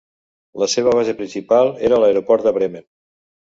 [0.63, 2.89] La seva base principal era l'aeroport de Bremen.